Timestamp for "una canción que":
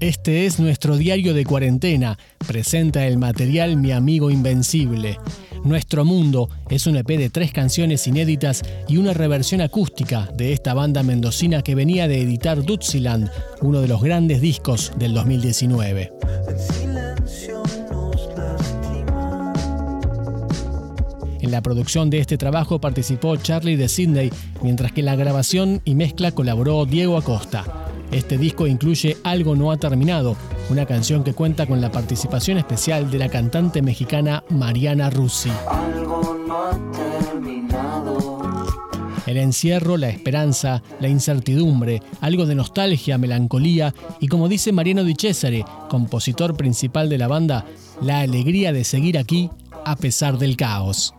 30.70-31.34